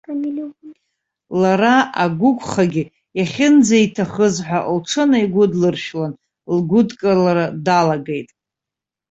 [1.41, 2.83] Лара агәықәхагьы
[3.19, 6.13] иахьынӡаиҭахыз ҳәа лҽынаигәыдлыршәлан,
[6.55, 8.29] лгәыдкылара далагеит.